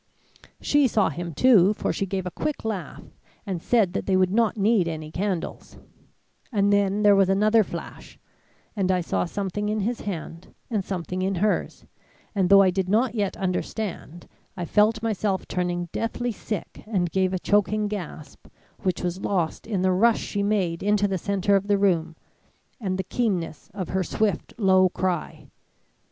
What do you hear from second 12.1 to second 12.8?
and though I